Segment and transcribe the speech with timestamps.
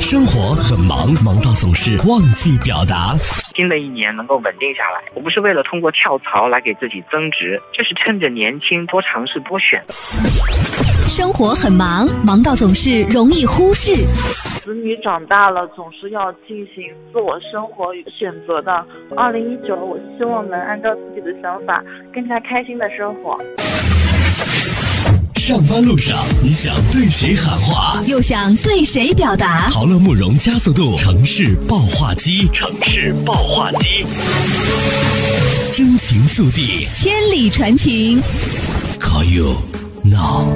[0.00, 3.14] 生活很忙，忙到总是忘记表达。
[3.54, 9.82] 新的一年能够稳定下来，我不是为了通过跳槽来给自己增值，就是趁着年轻多尝试多选。
[11.08, 13.94] 生活很忙，忙到总是容易忽视。
[14.64, 18.84] 子女长大了，总是要进行自我生活与选择的。
[19.16, 23.38] 二零一九，我希望能按照自己的想法，更加开心的生活。
[25.46, 29.68] 上班路上，你想对谁喊话，又想对谁表达？
[29.68, 34.06] 陶乐慕容加速度城市爆话机，城市爆话机，
[35.70, 38.22] 真情速递，千里传情。
[38.98, 39.60] Call you
[40.02, 40.48] now。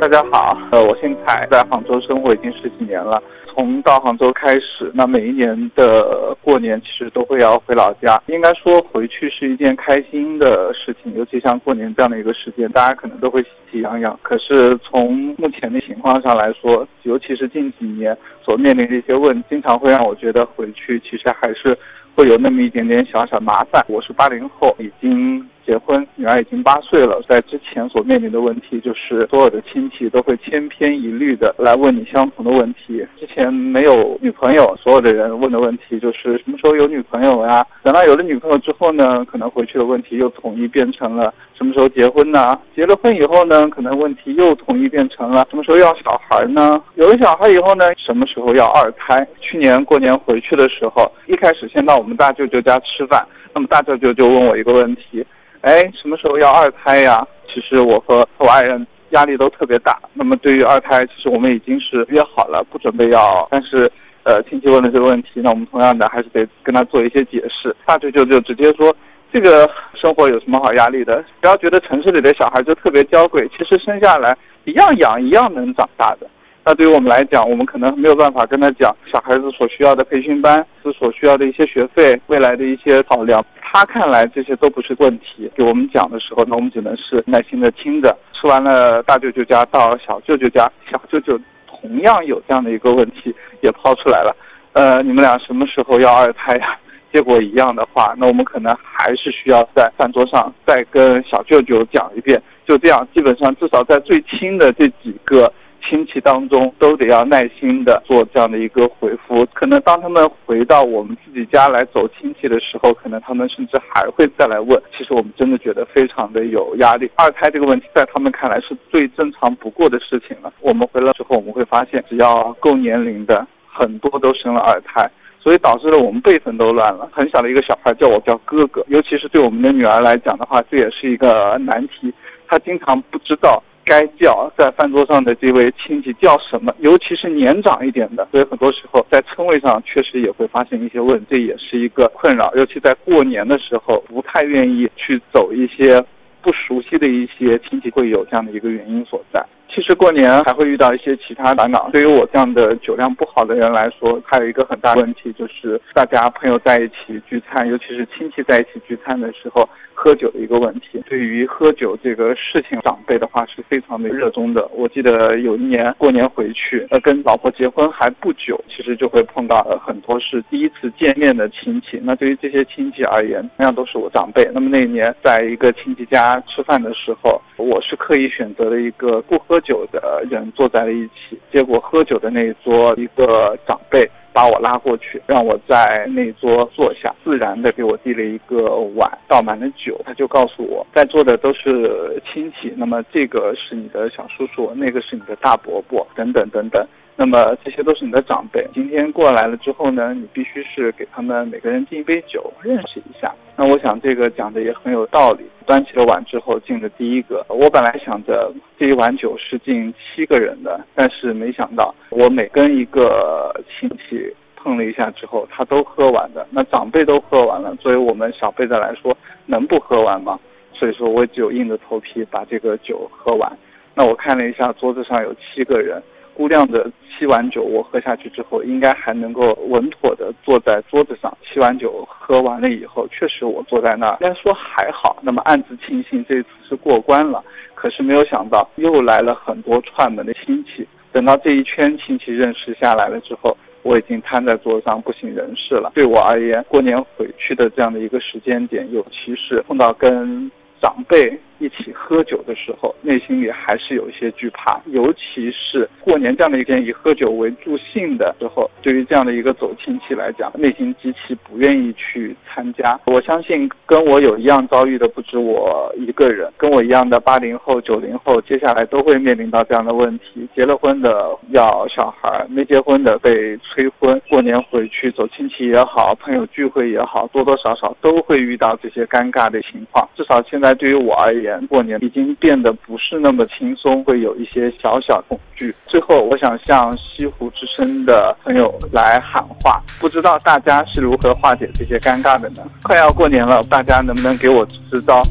[0.00, 3.22] 大家好，呃，我姓蔡，在杭州生活已经十几年了。
[3.56, 8.20] 从到杭州开始，那每一年的过年其实都会要回老家。
[8.26, 14.18] 应该说回去是一件开心的事情，尤其像过年这样的一个时间，大家可能都会喜气洋洋。
[14.22, 21.74] 可是从目前的情况上来说，尤其是近几年所面临的一些问，经常会让我觉得回去其实还是
[22.14, 23.82] 会有那么一点点小小麻烦。
[23.88, 25.48] 我是八零后，已经。
[25.66, 33.04] 结婚，女儿已经八岁了，在之前所面临的问题就是，所有的亲戚都会千篇一律的来问你相同的问题。
[33.18, 37.66] 之前没有女朋友，所有的人问的问题就是什么时候有女朋友呀？
[37.82, 42.40] 等到有了女朋友之后呢，可能回去的问题又统一变成了什么时候结婚呢？
[42.76, 46.80] 结了婚以后呢，可能问题又统一变成了什么时候要小孩呢？
[46.94, 49.26] 有了小孩以后呢，什么时候要二胎？
[49.40, 55.24] 去年过年回去的时候，一开始先到我们大舅舅家吃饭，那么大舅舅就问我一个问题。
[55.66, 57.26] 哎，什么时候要二胎呀？
[57.52, 59.98] 其实我和我爱人压力都特别大。
[60.14, 63.48] 那么对于二胎，其实我们已经是约好了，不准备要。
[63.50, 63.90] 但是，
[64.22, 67.74] 呃，亲戚问了这个问题，那我们同样的还是得跟他做一些解释。
[67.84, 68.94] 大舅舅就直接说，
[69.32, 71.24] 这个生活有什么好压力的？
[71.40, 76.28] 不要觉得城市里的小孩就特别娇贵，其实生下来一样养，一样能长大的。
[76.68, 83.44] 那对于我们来讲，我们可能没有办法跟他讲小孩子所需要的培训班，是所需要的一些学费，未来的一些考量。
[83.62, 88.18] 他看来这些都不是问题，给我们讲的时候，那我们只能是耐心的听着。
[88.32, 91.38] 吃完了大舅舅家到小舅舅家，小舅舅
[91.68, 94.36] 同样有这样的一个问题也抛出来了。
[94.72, 96.76] 呃，你们俩什么时候要二胎呀？
[97.14, 102.42] 结果一样的话，那我们可能还是需要在饭桌上再跟小舅舅讲一遍。
[102.66, 105.52] 就这样，基本上至少在最亲的这几个。
[105.88, 114.80] 亲戚当中都得要耐心的做这样的一个回复，可能当他们回到我们自己家来走亲戚的时候，可能他们甚至还会再来问。
[114.96, 117.08] 其实我们真的觉得非常的有压力。
[117.16, 120.52] 二胎这个问题在他们看来是最正常不过的事情了。
[120.60, 125.08] 我们回来之后，我们会发现，只要够年龄的，很多都生了二胎，
[125.40, 127.08] 所以导致了我们辈分都乱了。
[127.12, 132.12] 很小的一个小孩叫我叫哥哥，尤其是对我们的女儿来讲的话，这也是一个难题。
[132.48, 133.62] 她经常不知道。
[133.86, 136.74] 该叫在饭桌上的这位亲戚叫什么？
[136.80, 142.52] 尤其是年长一点的，所以很多时候在称谓上确实也会发生一些问，这也是一个困扰。
[142.56, 146.04] 尤其在过年的时候，不太愿意去走一些
[146.42, 149.40] 不熟悉的一些亲戚，会有这样的一个原因所在。
[149.76, 151.90] 其实过年还会遇到一些其他烦恼。
[151.92, 159.68] 对于我这样的酒量不好的人来说，还有一个很大的问题就是，大家朋友在一起聚餐，尤其是亲戚在一起聚餐的时候。
[159.98, 164.68] 喝酒的一个问题，对于喝酒这个事情，长辈的话是非常的热衷的。
[164.74, 171.98] 我记得有一年过年回去，呃，跟老婆结婚还不久，其实就会碰到很多是第一次见面的亲戚。
[172.02, 174.46] 那对于这些亲戚而言，同样都是我长辈。
[174.52, 184.08] 那么那一年在一个亲戚家吃饭的时候，我是刻意选择了一个不喝酒的人坐在了一起，结果喝酒的那一桌一个长辈。
[184.36, 189.98] 把我拉过去，让我在那桌坐下，自然的给我递了一个碗，倒满了酒。
[190.04, 196.86] 他就告诉我，在座的都是亲戚，那么这个是你的小叔叔，那个是你的大伯伯，等等等等。
[197.18, 203.34] 那么这些都是你的长辈，今天过来了之后呢，你必须是给他们每个人敬一杯酒，认识一下。
[203.56, 205.44] 那我想这个讲的也很有道理。
[205.64, 216.46] 端起了碗之后，敬的第一个，我本来想着这一碗酒是敬七个人的，但是没想到我每跟一个亲戚碰了一下之后，他都喝完的。
[216.50, 220.38] 那长辈都喝完了，作为我们小辈的来说，能不喝完吗？
[220.74, 223.50] 所以说，我就硬着头皮把这个酒喝完。
[223.94, 226.02] 那我看了一下桌子上有七个人。
[226.36, 231.34] 估量着七碗酒我喝下去之后，应该还能够稳妥的坐在桌子上。
[231.42, 235.16] 七碗酒喝完了以后，确实我坐在那儿，应该说还好。
[235.22, 237.42] 那么暗自庆幸这次是过关了。
[237.74, 240.86] 可是没有想到又来了很多串门的亲戚。
[241.10, 245.92] 等到这一圈亲戚认识下来了之后，我已经瘫在桌上不省人事了。
[245.94, 250.50] 对我而言，过年回去的这样的一个时间点，尤其是碰到跟
[250.82, 262.98] 长辈一起喝酒的时候，内心里还是有一些惧怕，尤其是过年这样的一天以喝酒为助兴的时候，对于这样的一个走亲戚来讲，内心极其不愿意去参加。
[263.06, 280.08] 我相信跟我有一样遭遇的不止我一个人，跟我一样的八零后、九零后，接下来都会面临到这样的问题：结了婚的要小孩，没结婚的被催婚，过年回去走亲戚也好，朋友聚会也好，多多少少都会遇到这些尴尬的情况。
[280.16, 285.74] 至少现在对于我而言，过年已经变得不是那么轻松，会有一些小小恐惧。
[285.86, 292.62] 最后，我想向西湖之声的朋友来喊话，不知道大家是如何化解这些尴尬的呢？
[292.82, 295.22] 快要过年了，大家能不能给我支招？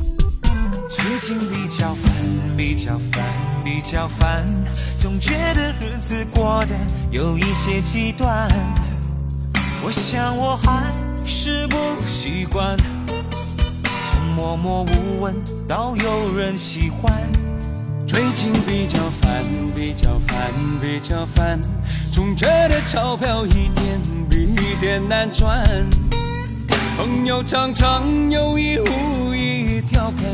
[0.90, 2.14] 最近比较烦，
[2.58, 3.24] 比较烦，
[3.64, 4.46] 比较烦，
[4.98, 6.76] 总觉得日子过得
[7.12, 8.48] 有一些极端。
[9.86, 10.84] 我想我还
[11.26, 11.76] 是不
[12.08, 12.76] 习惯。
[14.36, 15.34] 默默无闻，
[15.66, 17.14] 到有人喜欢。
[18.06, 20.52] 最近比较烦，比较烦，
[20.82, 21.62] 比较烦，
[22.12, 25.64] 总觉得钞票一点比一点难赚。
[26.98, 30.26] 朋友常常有意无意调侃，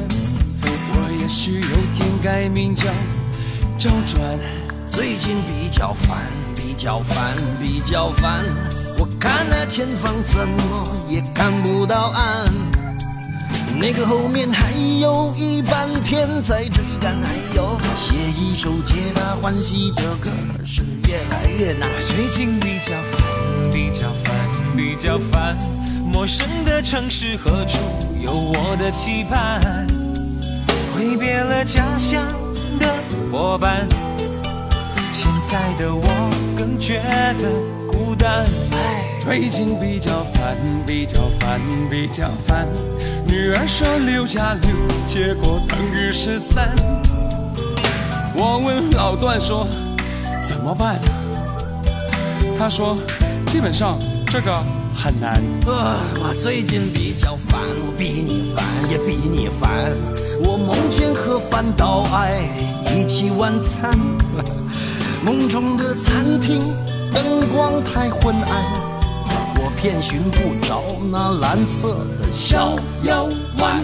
[0.64, 2.86] 我也许有天改名叫
[3.78, 4.20] 周转。
[4.88, 6.18] 最近比较烦，
[6.56, 8.44] 比较烦，比较烦，
[8.98, 12.71] 我看那前方怎么也看不到岸。
[13.82, 20.30] 那个后面还有一半天在追赶，还有写一首皆大欢喜的歌
[20.64, 21.90] 是越来越难。
[22.00, 24.36] 最近比较烦，比较烦，
[24.78, 25.58] 比较烦。
[26.06, 27.80] 陌生的城市何处
[28.24, 29.88] 有我的期盼？
[30.94, 32.24] 挥别了家乡
[32.80, 32.88] 的
[33.32, 33.88] 伙伴，
[35.12, 36.06] 现在的我
[36.56, 37.02] 更觉
[37.40, 37.50] 得
[38.22, 38.46] 单。
[39.24, 41.60] 最近比较烦，比较烦，
[41.90, 42.68] 比较烦。
[43.26, 44.70] 女儿说六加六，
[45.08, 46.70] 结果等于十三。
[48.36, 49.68] 我问老段说
[50.44, 51.00] 怎么办？
[52.60, 52.96] 他说
[53.48, 53.98] 基本上
[54.28, 54.64] 这个
[54.96, 55.42] 很难。
[55.66, 59.92] 我最近比较烦，我比你烦也比你烦。
[60.44, 62.44] 我梦见和范岛爱
[62.96, 63.92] 一起晚餐，
[65.24, 66.60] 梦中的餐厅
[67.24, 68.92] 灯光太昏暗。
[69.58, 70.82] 我偏寻不着
[71.12, 73.26] 那蓝色的小腰
[73.58, 73.80] 弯。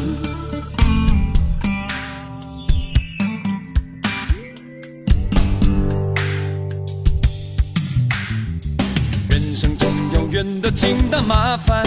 [9.30, 11.86] 人生中有远的近的麻烦，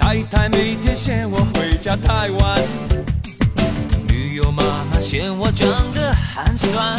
[0.00, 2.60] 太太每天嫌我回家太晚，
[4.08, 6.98] 女友妈妈嫌我长得寒酸，